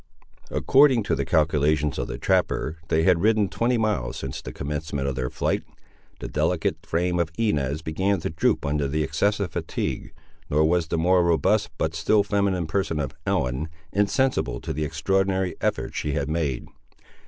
According 0.49 1.03
to 1.03 1.15
the 1.15 1.25
calculations 1.25 1.99
of 1.99 2.07
the 2.07 2.17
trapper, 2.17 2.79
they 2.87 3.03
had 3.03 3.21
ridden 3.21 3.49
twenty 3.49 3.77
miles 3.77 4.17
since 4.17 4.41
the 4.41 4.51
commencement 4.51 5.07
of 5.07 5.13
their 5.13 5.29
flight. 5.29 5.61
The 6.21 6.27
delicate 6.27 6.83
frame 6.83 7.19
of 7.19 7.31
Inez 7.37 7.83
began 7.83 8.19
to 8.21 8.31
droop 8.31 8.65
under 8.65 8.87
the 8.87 9.03
excessive 9.03 9.51
fatigue, 9.51 10.11
nor 10.49 10.63
was 10.67 10.87
the 10.87 10.97
more 10.97 11.23
robust, 11.23 11.69
but 11.77 11.93
still 11.93 12.23
feminine 12.23 12.65
person 12.65 12.99
of 12.99 13.13
Ellen, 13.27 13.69
insensible 13.93 14.59
to 14.61 14.73
the 14.73 14.85
extraordinary 14.85 15.53
effort 15.61 15.93
she 15.93 16.13
had 16.13 16.27
made. 16.31 16.65